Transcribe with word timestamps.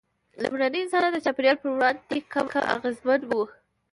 لومړني 0.43 0.79
انسانان 0.81 1.11
د 1.13 1.17
چاپېریال 1.25 1.57
پر 1.59 1.69
وړاندې 1.73 2.17
کم 2.33 2.45
اغېزمن 2.75 3.21
وو. 3.29 3.41